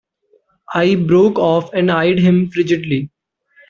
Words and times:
I 0.73 0.95
broke 0.95 1.37
off 1.37 1.71
and 1.75 1.91
eyed 1.91 2.17
him 2.17 2.49
frigidly. 2.49 3.11